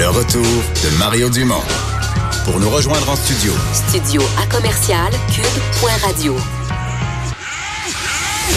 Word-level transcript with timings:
Le 0.00 0.08
retour 0.08 0.40
de 0.42 0.98
Mario 0.98 1.28
Dumont. 1.28 1.60
Pour 2.46 2.58
nous 2.58 2.70
rejoindre 2.70 3.10
en 3.10 3.16
studio, 3.16 3.52
Studio 3.74 4.22
à 4.42 4.46
commercial 4.46 5.12
cube.radio. 5.30 6.38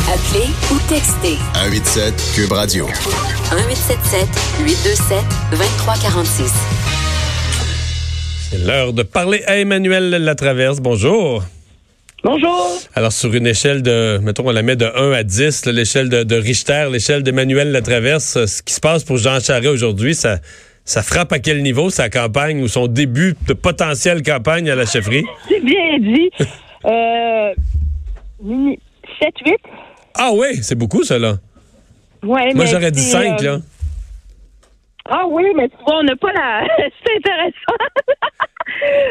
Appelez 0.08 0.48
ou 0.72 0.80
textez 0.88 1.36
187 1.54 2.14
Cube 2.34 2.52
Radio. 2.54 2.86
1877 2.86 4.30
827 4.62 5.18
2346. 5.52 6.54
C'est 8.50 8.60
l'heure 8.60 8.94
de 8.94 9.04
parler 9.04 9.44
à 9.46 9.58
Emmanuel 9.58 10.12
Latraverse. 10.12 10.80
Bonjour. 10.80 11.44
Bonjour. 12.24 12.80
Alors, 12.96 13.12
sur 13.12 13.34
une 13.34 13.48
échelle 13.48 13.82
de, 13.82 14.18
mettons, 14.24 14.48
on 14.48 14.52
la 14.52 14.62
met 14.62 14.78
de 14.78 14.86
1 14.86 15.12
à 15.12 15.24
10, 15.24 15.66
là, 15.66 15.74
l'échelle 15.74 16.08
de, 16.08 16.24
de 16.24 16.36
Richter, 16.38 16.88
l'échelle 16.90 17.22
d'Emmanuel 17.22 17.74
Latraverse, 17.74 18.46
ce 18.46 18.62
qui 18.62 18.74
se 18.74 18.80
passe 18.80 19.04
pour 19.04 19.18
Jean 19.18 19.42
Charest 19.42 19.68
aujourd'hui, 19.68 20.16
ça, 20.16 20.40
ça 20.86 21.02
frappe 21.04 21.32
à 21.34 21.40
quel 21.40 21.62
niveau 21.64 21.90
sa 21.90 22.10
campagne 22.10 22.62
ou 22.62 22.68
son 22.68 22.88
début 22.88 23.36
de 23.48 23.54
potentielle 23.54 24.22
campagne 24.24 24.70
à 24.70 24.76
la 24.76 24.86
chefferie? 24.86 25.24
C'est 25.48 25.62
bien 25.64 26.00
dit. 26.00 26.30
Euh, 26.86 27.54
7-8. 28.44 29.56
Ah 30.16 30.32
oui, 30.34 30.60
c'est 30.62 30.76
beaucoup, 30.76 31.04
ça, 31.06 31.18
là. 31.18 31.38
Ouais, 32.24 32.54
Moi, 32.54 32.66
j'aurais 32.66 32.92
dit 32.92 33.00
c'est, 33.02 33.12
5, 33.12 33.42
euh, 33.42 33.46
là. 33.46 33.60
Ah 35.10 35.24
oui, 35.30 35.44
mais 35.56 35.70
tu 35.70 35.76
vois, 35.86 36.00
on 36.00 36.04
n'a 36.04 36.16
pas 36.18 36.34
la. 36.34 36.66
c'est 36.78 37.18
intéressant. 37.18 37.78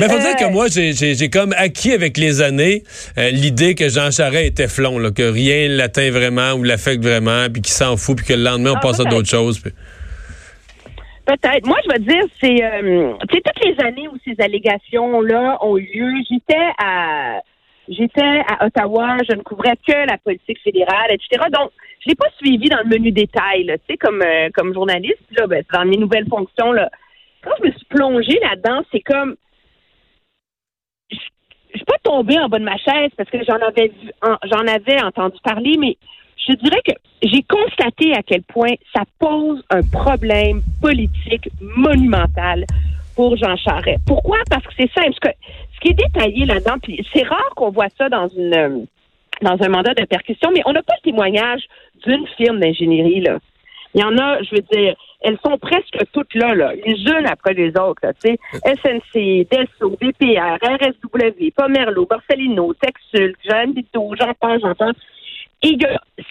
Mais 0.01 0.09
faut 0.11 0.19
dire 0.19 0.37
Euh, 0.39 0.47
que 0.49 0.53
moi, 0.53 0.67
j'ai- 0.69 1.31
comme 1.31 1.55
acquis 1.57 1.93
avec 1.93 2.19
les 2.19 2.43
années 2.43 2.83
euh, 3.17 3.31
l'idée 3.31 3.75
que 3.75 3.89
Jean 3.89 4.11
Charest 4.11 4.47
était 4.49 4.69
flon, 4.69 4.99
là, 4.99 5.11
que 5.11 5.23
rien 5.23 5.69
l'atteint 5.69 6.11
vraiment 6.11 6.53
ou 6.53 6.65
l'affecte 6.65 7.03
vraiment, 7.03 7.47
puis 7.51 7.63
qu'il 7.63 7.73
s'en 7.73 7.97
fout, 7.97 8.19
puis 8.19 8.27
que 8.27 8.35
le 8.35 8.43
lendemain, 8.43 8.73
on 8.73 8.77
Ah, 8.77 8.81
passe 8.81 9.01
à 9.01 9.05
d'autres 9.05 9.31
choses. 9.31 9.61
puis- 9.61 9.73
Peut-être. 11.33 11.67
Moi, 11.67 11.79
je 11.85 11.93
vais 11.93 11.99
dire, 12.01 12.25
c'est. 12.41 12.63
Euh, 12.63 13.15
toutes 13.29 13.65
les 13.65 13.81
années 13.85 14.09
où 14.09 14.17
ces 14.25 14.35
allégations-là 14.43 15.59
ont 15.65 15.79
eu 15.79 15.89
lieu, 15.95 16.13
j'étais 16.31 16.69
à. 16.79 17.41
J'étais 17.89 18.43
à 18.49 18.67
Ottawa, 18.67 19.17
je 19.29 19.35
ne 19.35 19.43
couvrais 19.43 19.77
que 19.77 20.07
la 20.09 20.17
politique 20.19 20.61
fédérale, 20.63 21.11
etc. 21.11 21.43
Donc, 21.53 21.71
je 22.01 22.11
l'ai 22.11 22.15
pas 22.15 22.29
suivi 22.39 22.69
dans 22.69 22.79
le 22.79 22.89
menu 22.89 23.11
détail, 23.11 23.67
tu 23.67 23.73
sais, 23.93 23.97
comme 23.97 24.23
euh, 24.23 24.51
comme 24.55 24.73
journaliste. 24.73 25.19
Là, 25.37 25.47
ben, 25.47 25.65
dans 25.73 25.85
mes 25.85 25.97
nouvelles 25.97 26.29
fonctions, 26.29 26.71
là, 26.73 26.91
quand 27.43 27.51
je 27.61 27.67
me 27.67 27.73
suis 27.73 27.87
plongée 27.87 28.39
là-dedans, 28.41 28.83
c'est 28.93 29.01
comme 29.01 29.37
je 31.11 31.17
suis 31.79 31.85
pas 31.87 31.99
tombée 32.05 32.39
en 32.39 32.49
bas 32.49 32.59
de 32.59 32.65
ma 32.65 32.77
chaise 32.77 33.11
parce 33.17 33.31
que 33.31 33.43
j'en 33.45 33.57
avais 33.57 33.89
vu, 33.89 34.11
en- 34.23 34.37
j'en 34.45 34.67
avais 34.67 35.03
entendu 35.03 35.39
parler, 35.43 35.77
mais 35.79 35.97
je 36.37 36.55
dirais 36.55 36.81
que 36.85 36.93
j'ai 37.23 37.43
constaté 37.43 38.13
à 38.15 38.23
quel 38.23 38.43
point 38.43 38.73
ça 38.95 39.03
pose 39.19 39.63
un 39.71 39.83
problème 39.83 40.63
politique 40.81 41.49
monumental 41.61 42.65
pour 43.15 43.37
Jean 43.37 43.57
Charest. 43.57 44.01
Pourquoi? 44.07 44.39
Parce 44.51 44.65
que 44.67 44.73
c'est 44.79 44.91
simple. 44.93 45.13
Ce, 45.15 45.21
que- 45.21 45.37
ce 45.75 45.81
qui 45.81 45.89
est 45.91 45.95
détaillé 45.95 46.47
là-dedans, 46.47 46.79
puis 46.83 47.07
c'est 47.13 47.23
rare 47.25 47.51
qu'on 47.57 47.71
voit 47.71 47.89
ça 47.99 48.09
dans 48.09 48.29
une 48.29 48.55
euh, 48.55 48.79
dans 49.41 49.57
un 49.61 49.69
mandat 49.69 49.95
de 49.95 50.05
percussion, 50.05 50.51
mais 50.55 50.63
on 50.67 50.73
n'a 50.73 50.83
pas 50.83 50.95
le 51.03 51.11
témoignage 51.11 51.63
d'une 52.07 52.25
firme 52.37 52.61
d'ingénierie, 52.61 53.21
là. 53.21 53.39
Il 53.95 54.01
y 54.01 54.05
en 54.05 54.17
a, 54.17 54.41
je 54.43 54.55
veux 54.55 54.63
dire, 54.73 54.95
elles 55.21 55.37
sont 55.45 55.59
presque 55.59 55.99
toutes 56.13 56.35
là, 56.35 56.55
là, 56.55 56.73
les 56.87 56.95
unes 56.95 57.27
après 57.27 57.53
les 57.53 57.71
autres, 57.77 58.01
tu 58.23 58.31
sais. 58.31 58.39
SNC, 58.65 59.47
Desso, 59.51 59.91
BPR, 60.01 60.57
RSW, 60.63 61.51
Pomerlo, 61.57 62.07
Borsellino, 62.07 62.73
Texul, 62.75 63.35
Jeanne 63.45 63.73
Bito, 63.73 64.15
j'en 64.19 64.33
passe, 64.35 64.61
j'en 64.63 64.75
passe. 64.75 64.97
Et 65.63 65.77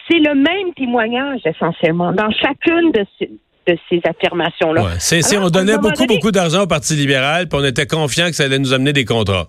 c'est 0.09 0.19
le 0.19 0.35
même 0.35 0.73
témoignage, 0.75 1.41
essentiellement, 1.45 2.11
dans 2.11 2.29
chacune 2.31 2.91
de 2.91 3.05
ces, 3.17 3.29
de 3.67 3.77
ces 3.89 4.01
affirmations-là. 4.03 4.83
Ouais. 4.83 4.89
C'est, 4.99 5.37
on 5.37 5.49
donnait 5.49 5.77
beaucoup, 5.77 6.05
donné- 6.05 6.15
beaucoup 6.17 6.31
d'argent 6.31 6.63
au 6.63 6.67
Parti 6.67 6.95
libéral, 6.95 7.47
puis 7.47 7.59
on 7.61 7.63
était 7.63 7.85
confiant 7.87 8.27
que 8.27 8.33
ça 8.33 8.43
allait 8.43 8.59
nous 8.59 8.73
amener 8.73 8.93
des 8.93 9.05
contrats. 9.05 9.47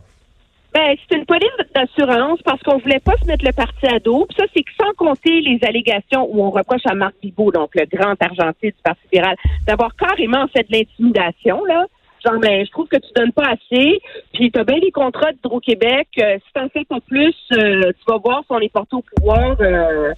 Ben, 0.74 0.96
c'est 0.96 1.18
une 1.18 1.26
police 1.26 1.50
d'assurance 1.74 2.40
parce 2.44 2.62
qu'on 2.62 2.78
voulait 2.78 3.00
pas 3.00 3.12
se 3.20 3.26
mettre 3.26 3.44
le 3.44 3.52
parti 3.52 3.86
à 3.86 3.98
dos. 3.98 4.24
Puis 4.26 4.36
ça, 4.38 4.44
c'est 4.56 4.62
que 4.62 4.70
sans 4.80 4.92
compter 4.96 5.40
les 5.42 5.58
allégations 5.68 6.26
où 6.30 6.42
on 6.42 6.50
reproche 6.50 6.80
à 6.86 6.94
Marc 6.94 7.14
Bibot, 7.22 7.52
donc 7.52 7.70
le 7.74 7.84
grand 7.94 8.14
argentier 8.22 8.70
du 8.70 8.76
Parti 8.82 9.02
libéral, 9.12 9.36
d'avoir 9.66 9.94
carrément 9.96 10.46
fait 10.48 10.62
de 10.70 10.74
l'intimidation, 10.76 11.62
là. 11.66 11.84
Je 12.24 12.70
trouve 12.70 12.88
que 12.88 12.96
tu 12.96 13.12
donnes 13.14 13.32
pas 13.32 13.48
assez, 13.50 14.00
puis 14.32 14.50
tu 14.50 14.58
as 14.58 14.64
bien 14.64 14.78
les 14.78 14.90
contrats 14.90 15.32
d'Hydro-Québec. 15.32 16.08
euh, 16.18 16.38
si 16.44 16.52
t'en 16.52 16.68
fais 16.68 16.84
pas 16.84 17.00
plus, 17.00 17.34
euh, 17.52 17.92
tu 17.92 18.04
vas 18.06 18.18
voir 18.18 18.40
si 18.40 18.46
on 18.50 18.60
est 18.60 18.72
porté 18.72 18.96
au 18.96 19.02
pouvoir. 19.02 19.56
euh, 19.60 20.12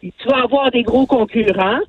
tu 0.00 0.28
vas 0.28 0.42
avoir 0.44 0.70
des 0.70 0.84
gros 0.84 1.06
concurrents, 1.06 1.80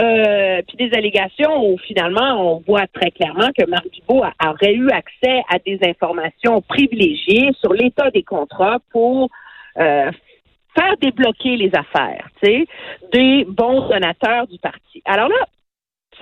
euh, 0.00 0.62
puis 0.68 0.76
des 0.76 0.96
allégations 0.96 1.68
où 1.68 1.76
finalement 1.78 2.54
on 2.54 2.62
voit 2.66 2.86
très 2.86 3.10
clairement 3.10 3.48
que 3.58 3.68
Marc 3.68 3.88
Bibot 3.90 4.22
aurait 4.44 4.74
eu 4.74 4.88
accès 4.90 5.42
à 5.48 5.58
des 5.58 5.78
informations 5.82 6.62
privilégiées 6.62 7.50
sur 7.60 7.72
l'état 7.72 8.10
des 8.12 8.22
contrats 8.22 8.78
pour 8.92 9.30
faire 9.74 10.96
débloquer 11.00 11.56
les 11.56 11.70
affaires, 11.74 12.28
tu 12.40 12.46
sais, 12.46 12.66
des 13.12 13.44
bons 13.48 13.88
donateurs 13.88 14.46
du 14.46 14.58
parti. 14.58 15.02
Alors 15.04 15.28
là, 15.28 15.46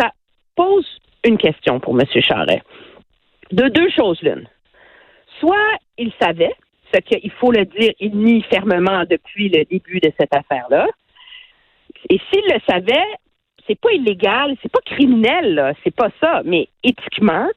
ça 0.00 0.12
pose 0.56 0.86
une 1.24 1.38
question 1.38 1.80
pour 1.80 1.98
M. 1.98 2.06
Charret. 2.20 2.62
De 3.52 3.68
deux 3.68 3.90
choses 3.90 4.20
l'une. 4.22 4.48
Soit 5.40 5.78
il 5.98 6.12
savait, 6.20 6.54
ce 6.92 7.00
qu'il 7.00 7.30
faut 7.32 7.50
le 7.50 7.64
dire, 7.64 7.92
il 8.00 8.16
nie 8.16 8.42
fermement 8.42 9.04
depuis 9.08 9.48
le 9.48 9.64
début 9.64 10.00
de 10.00 10.12
cette 10.18 10.34
affaire-là. 10.34 10.86
Et 12.10 12.20
s'il 12.30 12.44
le 12.44 12.60
savait, 12.68 13.06
c'est 13.66 13.78
pas 13.78 13.92
illégal, 13.92 14.56
c'est 14.62 14.70
pas 14.70 14.80
criminel, 14.84 15.74
c'est 15.82 15.94
pas 15.94 16.10
ça, 16.20 16.42
mais 16.44 16.68
éthiquement, 16.82 17.48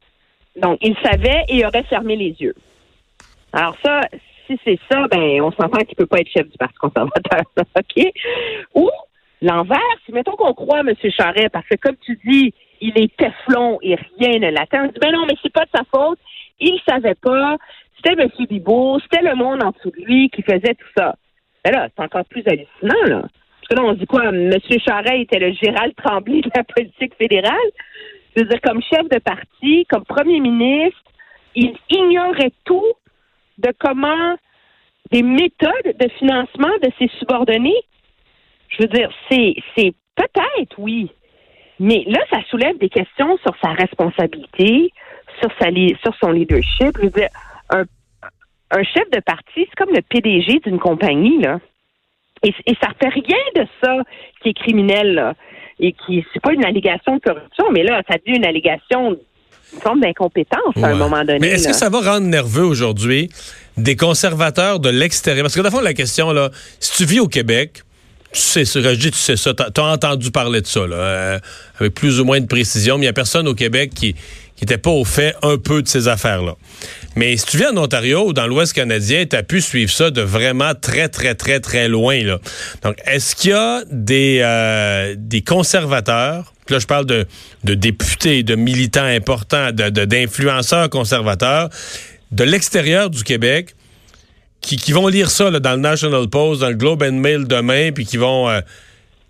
donc 0.56 0.80
il 0.82 0.96
savait 1.04 1.44
et 1.50 1.66
aurait 1.66 1.84
fermé 1.84 2.16
les 2.16 2.36
yeux. 2.40 2.56
Alors 3.54 3.76
ça, 3.84 4.02
si 4.48 4.60
c'est 4.64 4.80
ça, 4.90 5.08
ben 5.10 5.42
on 5.42 5.52
s'entend 5.52 5.84
qu'il 5.84 5.96
peut 5.96 6.06
pas 6.06 6.20
être 6.20 6.32
chef 6.32 6.48
du 6.50 6.58
Parti 6.58 6.76
conservateur, 6.78 7.42
OK? 7.58 8.06
Ou 8.76 8.90
l'envers, 9.42 9.80
mettons 10.10 10.36
qu'on 10.36 10.54
croit 10.54 10.80
M. 10.80 10.94
Charret, 11.12 11.50
parce 11.50 11.68
que 11.68 11.76
comme 11.76 11.98
tu 11.98 12.20
dis, 12.26 12.54
il 12.82 12.98
est 13.00 13.16
teflon 13.18 13.80
et 13.82 13.96
rien 13.96 14.40
ne 14.40 14.52
l'atteint, 14.52 14.86
on 14.86 14.88
dit 14.88 15.00
ben 15.00 15.12
non, 15.12 15.26
mais 15.26 15.36
c'est 15.42 15.54
pas 15.54 15.66
de 15.66 15.70
sa 15.76 15.84
faute, 15.84 16.20
il 16.60 16.80
savait 16.88 17.16
pas, 17.16 17.58
c'était 17.96 18.22
M. 18.22 18.30
Bibot, 18.50 19.00
c'était 19.00 19.24
le 19.24 19.36
monde 19.36 19.64
en 19.64 19.72
dessous 19.72 19.92
de 19.92 20.04
lui 20.04 20.30
qui 20.30 20.42
faisait 20.42 20.76
tout 20.76 20.88
ça. 20.98 21.16
Ben 21.64 21.72
là, 21.72 21.90
c'est 21.96 22.04
encore 22.04 22.26
plus 22.26 22.44
hallucinant, 22.46 23.06
là. 23.08 23.22
Parce 23.22 23.68
que 23.70 23.76
là, 23.76 23.84
on 23.84 23.94
dit 23.94 24.06
quoi? 24.06 24.26
M. 24.26 24.52
Charest 24.86 25.14
était 25.14 25.40
le 25.40 25.52
Gérald 25.54 25.94
Tremblay 25.96 26.42
de 26.42 26.52
la 26.56 26.64
politique 26.64 27.14
fédérale. 27.16 27.72
Je 28.36 28.44
veux 28.44 28.48
dire, 28.48 28.62
comme 28.62 28.82
chef 28.82 29.10
de 29.10 29.20
parti, 29.20 29.86
comme 29.90 30.06
premier 30.06 30.40
ministre, 30.40 31.02
il 31.56 31.76
ignorait 31.90 32.54
tout 32.66 32.94
de 33.58 33.74
comment 33.80 34.38
des 35.12 35.24
méthodes 35.24 35.98
de 36.00 36.08
financement 36.20 36.74
de 36.84 36.90
ses 37.00 37.10
subordonnés. 37.20 37.82
Je 38.70 38.84
veux 38.84 38.90
dire, 38.90 39.10
c'est, 39.30 39.56
c'est 39.76 39.94
peut-être, 40.16 40.78
oui. 40.78 41.10
Mais 41.80 42.04
là, 42.08 42.20
ça 42.30 42.40
soulève 42.50 42.78
des 42.80 42.90
questions 42.90 43.38
sur 43.44 43.56
sa 43.62 43.70
responsabilité, 43.74 44.92
sur, 45.40 45.50
sa, 45.60 45.68
sur 46.02 46.16
son 46.20 46.32
leadership. 46.32 46.98
Je 46.98 47.04
veux 47.04 47.10
dire, 47.10 47.30
un, 47.70 47.84
un 48.72 48.84
chef 48.84 49.10
de 49.12 49.20
parti, 49.20 49.68
c'est 49.70 49.76
comme 49.78 49.94
le 49.94 50.02
PDG 50.02 50.60
d'une 50.66 50.80
compagnie, 50.80 51.42
là. 51.42 51.60
Et, 52.44 52.54
et 52.66 52.76
ça 52.82 52.90
fait 53.00 53.10
rien 53.10 53.38
de 53.56 53.66
ça 53.82 53.96
qui 54.42 54.50
est 54.50 54.54
criminel, 54.54 55.14
là. 55.14 55.34
Et 55.80 55.94
qui, 55.94 56.26
c'est 56.34 56.42
pas 56.42 56.54
une 56.54 56.66
allégation 56.66 57.16
de 57.18 57.22
corruption, 57.22 57.66
mais 57.72 57.84
là, 57.84 58.02
ça 58.10 58.18
devient 58.18 58.38
une 58.38 58.46
allégation, 58.46 59.12
une 59.74 59.80
forme 59.80 60.00
d'incompétence 60.00 60.76
à 60.82 60.88
un 60.88 60.96
moment 60.96 61.24
donné. 61.24 61.40
Mais 61.40 61.50
est-ce 61.50 61.68
que 61.68 61.76
ça 61.76 61.90
va 61.90 62.00
rendre 62.00 62.26
nerveux 62.26 62.66
aujourd'hui 62.66 63.30
des 63.78 63.96
conservateurs 63.96 64.80
de 64.80 64.90
l'extérieur? 64.90 65.44
Parce 65.44 65.56
que 65.56 65.60
dans 65.62 65.70
le 65.70 65.76
fond, 65.76 65.82
la 65.82 65.94
question, 65.94 66.32
là, 66.32 66.50
si 66.80 66.98
tu 66.98 67.06
vis 67.08 67.20
au 67.20 67.28
Québec, 67.28 67.84
tu 68.34 68.42
sais 68.42 68.66
ça, 68.66 68.82
tu 68.82 69.12
sais 69.14 69.38
ça, 69.38 69.54
t'as 69.54 69.70
as 69.76 69.86
entendu 69.94 70.32
parler 70.32 70.62
de 70.62 70.68
ça, 70.68 70.86
là, 70.86 70.96
euh, 70.96 71.40
avec 71.80 71.94
plus 71.94 72.20
ou 72.20 72.26
moins 72.26 72.40
de 72.40 72.46
précision, 72.48 72.98
mais 72.98 73.04
il 73.04 73.08
n'y 73.08 73.10
a 73.10 73.14
personne 73.14 73.48
au 73.48 73.56
Québec 73.56 73.92
qui 73.96 74.16
qui 74.58 74.64
n'était 74.64 74.80
pas 74.80 74.90
au 74.90 75.06
fait 75.06 75.36
un 75.44 75.58
peu 75.60 75.84
de 75.84 75.88
ces 75.88 76.08
affaires-là. 76.08 76.56
Mais 77.16 77.38
si 77.38 77.46
tu 77.46 77.58
viens 77.58 77.74
en 77.74 77.78
Ontario 77.78 78.26
ou 78.28 78.34
dans 78.34 78.48
l'Ouest 78.48 78.74
canadien, 78.74 79.24
tu 79.30 79.36
as 79.36 79.44
pu 79.44 79.62
suivre 79.62 79.92
ça 79.92 80.10
de 80.10 80.22
vraiment 80.22 80.74
très, 80.74 81.10
très, 81.10 81.36
très, 81.36 81.60
très 81.60 81.88
loin. 81.88 82.24
Là. 82.24 82.40
Donc, 82.82 82.96
est-ce 83.06 83.36
qu'il 83.36 83.52
y 83.52 83.54
a 83.54 83.84
des, 83.92 84.40
euh, 84.42 85.14
des 85.16 85.42
conservateurs 85.44 86.54
là, 86.70 86.80
je 86.80 86.88
parle 86.88 87.06
de, 87.06 87.28
de 87.66 87.76
députés, 87.76 88.42
de 88.42 88.56
militants 88.56 89.04
importants, 89.06 89.72
de, 89.72 89.90
de- 89.90 90.06
d'influenceurs 90.06 90.90
conservateurs 90.90 91.70
de 92.32 92.44
l'extérieur 92.44 93.12
du 93.12 93.24
Québec 93.24 93.76
qui, 94.76 94.92
vont 94.92 95.08
lire 95.08 95.30
ça 95.30 95.50
là, 95.50 95.60
dans 95.60 95.72
le 95.72 95.82
National 95.82 96.28
Post, 96.28 96.62
dans 96.62 96.70
le 96.70 96.76
Globe 96.76 97.04
and 97.04 97.14
Mail 97.14 97.48
demain, 97.48 97.92
puis 97.92 98.06
qui 98.06 98.18
vont 98.18 98.50
euh, 98.50 98.60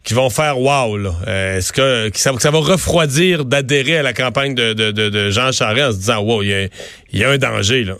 qui 0.03 0.13
vont 0.13 0.29
faire 0.29 0.59
wow. 0.59 0.97
Euh, 0.97 1.57
Est-ce 1.57 1.71
que, 1.71 2.09
que 2.09 2.17
ça, 2.17 2.51
va 2.51 2.59
refroidir 2.59 3.45
d'adhérer 3.45 3.97
à 3.97 4.03
la 4.03 4.13
campagne 4.13 4.55
de, 4.55 4.73
de, 4.73 4.91
de, 4.91 5.29
Jean 5.29 5.51
Charest 5.51 5.89
en 5.89 5.91
se 5.91 5.97
disant 5.97 6.21
wow, 6.21 6.41
il 6.41 6.49
y 6.49 6.53
a, 6.53 6.67
y 7.13 7.23
a 7.23 7.29
un 7.29 7.37
danger 7.37 7.83
là? 7.83 7.95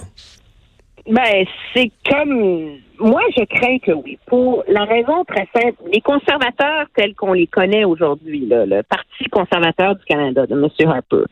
Ben, 1.09 1.45
c'est 1.73 1.91
comme. 2.09 2.79
Moi, 2.99 3.21
je 3.37 3.43
crains 3.43 3.77
que 3.77 3.91
oui. 3.91 4.17
Pour 4.25 4.63
la 4.67 4.83
raison 4.85 5.23
très 5.23 5.47
simple, 5.53 5.77
les 5.93 6.01
conservateurs 6.01 6.87
tels 6.95 7.13
qu'on 7.13 7.33
les 7.33 7.45
connaît 7.45 7.83
aujourd'hui, 7.83 8.47
le 8.49 8.81
Parti 8.81 9.25
conservateur 9.31 9.95
du 9.95 10.03
Canada 10.05 10.47
de 10.47 10.53
M. 10.53 10.89
Harper, 10.89 11.25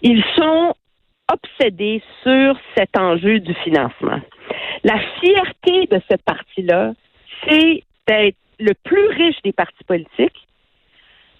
ils 0.00 0.24
sont 0.34 0.74
obsédés 1.32 2.02
sur 2.22 2.56
cet 2.76 2.96
enjeu 2.98 3.40
du 3.40 3.54
financement. 3.54 4.20
La 4.82 4.98
fierté 5.20 5.86
de 5.86 6.00
ce 6.10 6.16
parti-là, 6.16 6.92
c'est 7.48 7.82
d'être 8.06 8.36
le 8.58 8.72
plus 8.84 9.08
riche 9.08 9.40
des 9.42 9.52
partis 9.52 9.84
politiques 9.84 10.46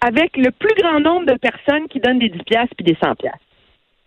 avec 0.01 0.35
le 0.37 0.51
plus 0.51 0.73
grand 0.81 0.99
nombre 0.99 1.25
de 1.25 1.37
personnes 1.37 1.87
qui 1.87 1.99
donnent 1.99 2.19
des 2.19 2.29
10 2.29 2.39
piastres 2.43 2.75
puis 2.75 2.85
des 2.85 2.97
100 3.01 3.15
piastres. 3.15 3.39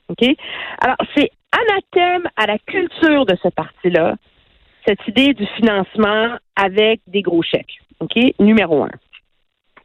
OK? 0.08 0.36
Alors, 0.80 0.96
c'est 1.16 1.30
anathème 1.52 2.28
à 2.36 2.46
la 2.46 2.58
culture 2.58 3.26
de 3.26 3.36
ce 3.42 3.48
parti-là, 3.48 4.16
cette 4.86 5.06
idée 5.08 5.34
du 5.34 5.46
financement 5.56 6.36
avec 6.56 7.00
des 7.06 7.22
gros 7.22 7.42
chèques. 7.42 7.78
OK? 8.00 8.16
Numéro 8.38 8.84
un. 8.84 8.90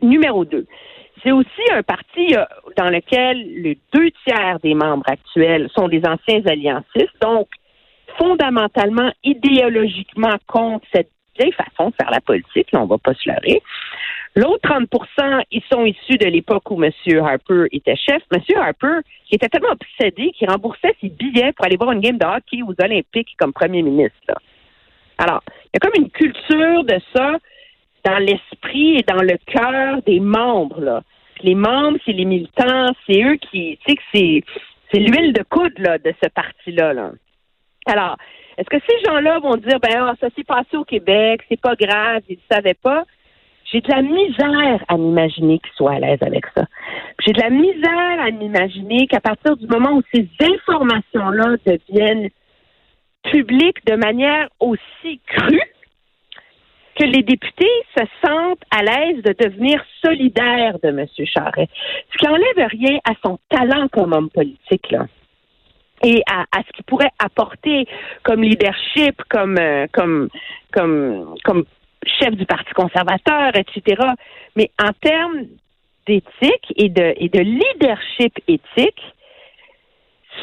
Numéro 0.02 0.46
deux. 0.46 0.66
C'est 1.24 1.32
aussi 1.32 1.62
un 1.72 1.84
parti 1.84 2.36
euh, 2.36 2.44
dans 2.78 2.90
lequel 2.90 3.38
les 3.62 3.78
deux 3.94 4.12
tiers 4.26 4.60
des 4.62 4.74
membres 4.74 5.06
actuels 5.08 5.70
sont 5.74 5.88
des 5.88 6.02
anciens 6.06 6.42
alliancistes, 6.46 7.16
donc 7.22 7.48
fondamentalement, 8.18 9.12
idéologiquement 9.24 10.36
contre 10.48 10.86
cette 10.94 11.10
vieille 11.40 11.54
façon 11.54 11.90
de 11.90 11.96
faire 11.96 12.12
la 12.12 12.22
politique, 12.22 12.72
là, 12.72 12.82
on 12.82 12.86
va 12.86 12.98
pas 12.98 13.14
se 13.14 13.30
leurrer. 13.30 13.62
L'autre 14.36 14.68
30% 14.68 15.44
ils 15.52 15.62
sont 15.72 15.86
issus 15.86 16.18
de 16.18 16.26
l'époque 16.26 16.70
où 16.72 16.84
M. 16.84 16.92
Harper 17.24 17.66
était 17.72 17.96
chef. 17.96 18.22
M. 18.32 18.42
Harper, 18.58 19.00
qui 19.26 19.36
était 19.36 19.48
tellement 19.48 19.74
obsédé 19.74 20.32
qu'il 20.32 20.50
remboursait 20.50 20.96
ses 21.02 21.10
billets 21.10 21.54
pour 21.54 21.66
aller 21.66 21.78
voir 21.78 21.92
une 21.92 22.02
game 22.02 22.18
de 22.18 22.26
hockey 22.26 22.62
aux 22.64 22.74
Olympiques 22.84 23.36
comme 23.38 23.54
premier 23.54 23.84
ministre. 23.84 24.18
là. 24.28 24.36
Alors, 25.20 25.44
il 25.66 25.70
y 25.74 25.78
a 25.78 25.80
comme 25.80 26.04
une 26.04 26.10
culture 26.10 26.84
de 26.84 27.00
ça 27.16 27.34
dans 28.06 28.18
l'esprit 28.18 28.98
et 28.98 29.04
dans 29.04 29.22
le 29.22 29.38
cœur 29.46 30.02
des 30.04 30.20
membres. 30.20 30.82
Là. 30.82 31.04
Les 31.42 31.56
membres, 31.56 31.98
c'est 32.06 32.14
les 32.14 32.26
militants, 32.26 32.94
c'est 33.08 33.22
eux 33.24 33.36
qui, 33.36 33.78
tu 33.86 33.92
sais, 33.92 33.96
que 33.96 34.04
c'est, 34.14 34.44
c'est 34.92 35.00
l'huile 35.00 35.34
de 35.34 35.44
coude 35.44 35.78
là, 35.80 35.98
de 35.98 36.14
ce 36.22 36.30
parti-là. 36.30 36.94
Là. 36.94 37.12
Alors, 37.86 38.18
est-ce 38.58 38.70
que 38.70 38.84
ces 38.88 39.10
gens-là 39.10 39.40
vont 39.40 39.56
dire, 39.56 39.80
ben, 39.80 39.96
ah, 39.98 40.14
ça 40.20 40.28
s'est 40.36 40.44
passé 40.44 40.78
au 40.78 40.86
Québec, 40.86 41.42
c'est 41.50 41.60
pas 41.60 41.76
grave, 41.76 42.22
ils 42.30 42.38
ne 42.38 42.56
savaient 42.56 42.78
pas? 42.82 43.04
J'ai 43.72 43.82
de 43.82 43.90
la 43.90 44.02
misère 44.02 44.84
à 44.88 44.98
m'imaginer 44.98 45.60
qu'ils 45.60 45.74
soient 45.76 45.94
à 45.94 46.00
l'aise 46.00 46.20
avec 46.22 46.46
ça. 46.56 46.66
J'ai 47.26 47.32
de 47.32 47.42
la 47.42 47.50
misère 47.50 48.22
à 48.22 48.30
m'imaginer 48.30 49.08
qu'à 49.08 49.20
partir 49.20 49.58
du 49.58 49.66
moment 49.68 49.94
où 49.94 50.04
ces 50.14 50.28
informations-là 50.40 51.56
deviennent 51.66 52.30
publiques 53.24 53.84
de 53.88 53.96
manière 53.96 54.50
aussi 54.60 55.20
crue, 55.26 55.73
que 56.96 57.04
les 57.04 57.24
députés 57.24 57.72
se 57.98 58.04
sentent 58.24 58.64
à 58.72 58.84
l'aise 58.84 59.22
de 59.24 59.36
devenir 59.40 59.84
solidaires 60.04 60.78
de 60.84 60.90
M. 60.90 61.06
Charest. 61.26 61.72
Ce 62.12 62.18
qui 62.18 62.28
enlève 62.28 62.68
rien 62.70 63.00
à 63.06 63.14
son 63.26 63.40
talent 63.50 63.88
comme 63.90 64.14
homme 64.14 64.30
politique, 64.30 64.92
là 64.92 65.08
et 66.04 66.22
à, 66.30 66.46
ce 66.62 66.72
qu'il 66.74 66.84
pourrait 66.84 67.12
apporter 67.18 67.88
comme 68.24 68.42
leadership, 68.42 69.22
comme 69.30 69.58
euh, 69.58 69.88
comme 69.92 70.30
comme 70.72 71.36
comme 71.44 71.64
chef 72.06 72.36
du 72.36 72.46
Parti 72.46 72.72
conservateur, 72.74 73.56
etc. 73.56 74.02
Mais 74.56 74.70
en 74.82 74.92
termes 75.02 75.46
d'éthique 76.06 76.74
et 76.76 76.90
de 76.90 77.14
et 77.16 77.30
de 77.30 77.40
leadership 77.40 78.38
éthique, 78.48 79.02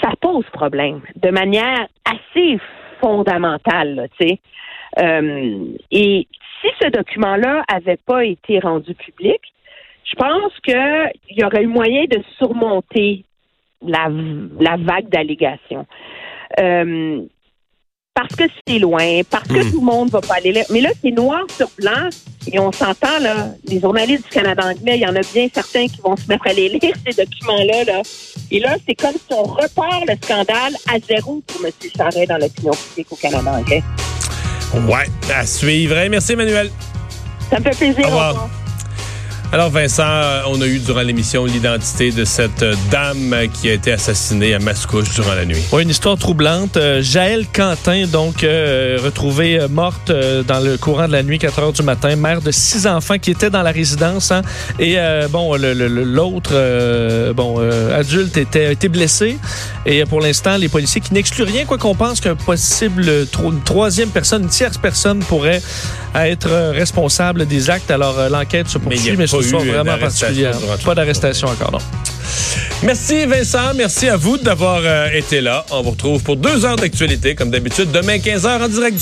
ça 0.03 0.13
pose 0.21 0.47
problème 0.53 1.03
de 1.17 1.31
manière 1.31 1.87
assez 2.05 2.59
fondamentale, 3.01 4.09
tu 4.19 4.29
sais. 4.29 4.41
Euh, 4.99 5.67
et 5.91 6.27
si 6.61 6.69
ce 6.81 6.89
document-là 6.89 7.65
avait 7.69 7.99
pas 7.99 8.25
été 8.25 8.59
rendu 8.59 8.95
public, 8.95 9.41
je 10.05 10.15
pense 10.17 10.53
qu'il 10.65 11.37
y 11.37 11.45
aurait 11.45 11.63
eu 11.63 11.67
moyen 11.67 12.05
de 12.05 12.23
surmonter 12.39 13.25
la, 13.87 14.09
la 14.59 14.77
vague 14.77 15.09
d'allégations. 15.09 15.87
Euh, 16.59 17.23
parce 18.15 18.35
que 18.35 18.45
c'est 18.67 18.79
loin, 18.79 19.23
parce 19.31 19.49
que 19.49 19.71
tout 19.71 19.81
le 19.81 19.87
monde 19.87 20.11
va 20.11 20.21
pas 20.21 20.35
aller 20.35 20.53
là. 20.53 20.63
Mais 20.71 20.81
là, 20.81 20.91
c'est 21.01 21.13
noir 21.13 21.43
sur 21.49 21.69
blanc 21.79 22.09
et 22.53 22.59
on 22.59 22.73
s'entend, 22.73 23.19
là, 23.21 23.49
les 23.67 23.81
journalistes 23.81 24.25
du 24.25 24.31
Canada 24.31 24.65
anglais, 24.65 24.97
il 24.97 25.03
y 25.03 25.07
en 25.07 25.15
a 25.15 25.21
bien 25.33 25.47
certains 25.53 25.87
qui 25.87 26.01
vont 26.03 26.17
se 26.17 26.27
mettre 26.29 26.47
à 26.47 26.53
les 26.53 26.69
lire, 26.69 26.95
ces 27.07 27.25
documents-là. 27.25 27.85
Là. 27.85 28.03
Et 28.51 28.59
là, 28.59 28.77
c'est 28.87 28.95
comme 28.95 29.13
si 29.13 29.33
on 29.33 29.45
repart 29.45 30.05
le 30.07 30.17
scandale 30.21 30.75
à 30.93 30.99
zéro 30.99 31.41
pour 31.47 31.65
M. 31.65 31.73
Charret 31.97 32.27
dans 32.27 32.39
l'opinion 32.39 32.73
publique 32.73 33.13
au 33.13 33.17
Canada 33.17 33.53
anglais. 33.53 33.83
Ouais, 34.75 35.09
à 35.35 35.47
suivre. 35.47 35.97
Merci 36.09 36.33
Emmanuel. 36.33 36.71
Ça 37.51 37.59
me 37.59 37.65
fait 37.65 37.71
plaisir. 37.77 38.05
Au 38.05 38.09
revoir. 38.09 38.31
au 38.31 38.33
revoir. 38.35 38.51
Alors 39.53 39.69
Vincent, 39.71 40.05
euh, 40.07 40.43
on 40.47 40.61
a 40.63 40.67
eu 40.67 40.79
durant 40.79 41.01
l'émission 41.01 41.45
l'identité 41.45 42.13
de 42.13 42.25
cette 42.25 42.63
euh, 42.63 42.73
dame 42.93 43.33
euh, 43.33 43.47
qui 43.49 43.69
a 43.69 43.73
été 43.73 43.91
assassinée 43.91 44.55
à 44.55 44.61
Mascouche 44.61 45.11
durant 45.13 45.35
la 45.35 45.45
nuit. 45.45 45.59
Oui, 45.73 45.83
une 45.83 45.91
histoire 45.91 46.17
troublante. 46.17 46.79
Jaël 47.01 47.47
Quentin, 47.53 48.07
donc, 48.07 48.45
euh, 48.45 48.97
retrouvée 49.03 49.59
morte 49.69 50.13
dans 50.47 50.61
le 50.61 50.77
courant 50.77 51.09
de 51.09 51.13
la 51.13 51.25
nuit, 51.25 51.41
4 51.41 51.59
heures 51.59 51.73
du 51.73 51.83
matin, 51.83 52.15
mère 52.15 52.41
de 52.41 52.53
six 52.53 52.87
enfants 52.87 53.19
qui 53.19 53.33
étaient 53.33 53.51
dans 53.51 53.63
la 53.63 53.73
résidence. 53.73 54.31
hein. 54.31 54.43
et 54.79 54.95
euh, 54.99 55.27
bon, 55.27 55.57
l'autre, 55.57 56.51
euh, 56.55 57.33
bon, 57.33 57.59
adulte 57.93 58.37
était, 58.37 58.67
a 58.67 58.71
été 58.71 58.89
blessé. 58.89 59.37
Et 59.85 60.05
pour 60.05 60.21
l'instant, 60.21 60.59
les 60.59 60.69
policiers 60.69 61.01
qui 61.01 61.13
n'excluent 61.13 61.43
rien, 61.43 61.65
quoi 61.65 61.77
qu'on 61.77 61.97
pense 61.97 62.21
qu'un 62.21 62.37
possible 62.37 63.27
tro- 63.27 63.51
une 63.51 63.63
troisième 63.63 64.11
personne, 64.11 64.43
une 64.45 64.49
tierce 64.49 64.79
personne 64.79 65.19
pourrait 65.25 65.61
être 66.15 66.71
responsable 66.73 67.47
des 67.47 67.69
actes. 67.69 67.91
Alors, 67.91 68.17
l'enquête 68.31 68.69
se 68.69 68.79
poursuit, 68.79 68.99
mais, 69.17 69.27
eu, 69.43 69.69
vraiment 69.69 69.99
particulière. 69.99 70.57
Pas 70.85 70.95
d'arrestation 70.95 71.49
encore, 71.49 71.73
non. 71.73 71.79
Merci 72.83 73.27
Vincent, 73.27 73.75
merci 73.77 74.09
à 74.09 74.17
vous 74.17 74.39
d'avoir 74.39 74.81
euh, 74.83 75.09
été 75.13 75.43
là. 75.43 75.67
On 75.71 75.83
vous 75.83 75.91
retrouve 75.91 76.23
pour 76.23 76.37
deux 76.37 76.65
heures 76.65 76.77
d'actualité, 76.77 77.35
comme 77.35 77.51
d'habitude, 77.51 77.91
demain 77.93 78.17
15h 78.17 78.65
en 78.65 78.69
direct 78.69 78.97
du 78.97 78.99